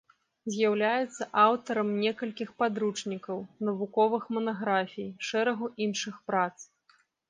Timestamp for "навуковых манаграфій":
3.71-5.09